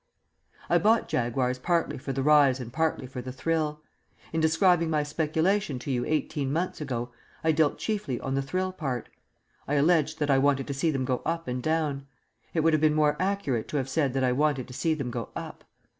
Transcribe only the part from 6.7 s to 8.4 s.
ago I dwelt chiefly on